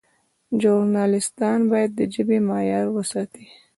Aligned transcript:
ژورنالیستان 0.61 1.59
باید 1.71 1.91
د 1.95 1.99
ژبې 2.13 2.37
معیار 2.47 2.87
وساتي. 2.91 3.45